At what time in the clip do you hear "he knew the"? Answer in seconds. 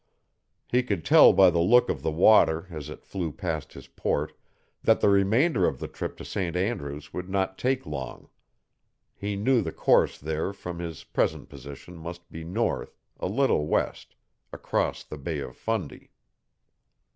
9.15-9.71